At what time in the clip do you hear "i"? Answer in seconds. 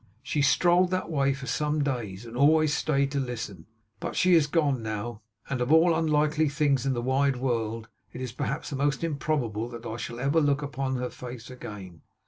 9.85-9.97